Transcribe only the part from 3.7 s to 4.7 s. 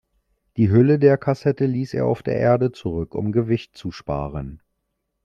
zu sparen.